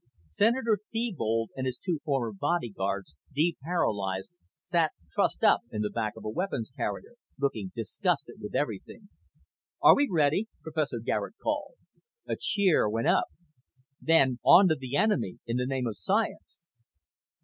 Senator 0.29 0.79
Thebold 0.91 1.51
and 1.55 1.67
his 1.67 1.77
two 1.77 1.99
former 2.03 2.33
bodyguards, 2.33 3.13
de 3.35 3.55
paralyzed, 3.61 4.31
sat 4.63 4.93
trussed 5.13 5.43
up 5.43 5.61
in 5.71 5.83
the 5.83 5.91
back 5.91 6.13
of 6.15 6.25
a 6.25 6.29
weapons 6.29 6.71
carrier, 6.75 7.13
looking 7.37 7.71
disgusted 7.75 8.41
with 8.41 8.55
everything. 8.55 9.09
"Are 9.79 9.95
we 9.95 10.07
ready?" 10.11 10.47
Professor 10.63 10.97
Garet 10.97 11.35
called. 11.37 11.75
A 12.25 12.35
cheer 12.35 12.89
went 12.89 13.09
up. 13.09 13.27
"Then 14.01 14.39
on 14.43 14.69
to 14.69 14.75
the 14.75 14.95
enemy 14.95 15.37
in 15.45 15.57
the 15.57 15.67
name 15.67 15.85
of 15.85 15.99
science!" 15.99 16.63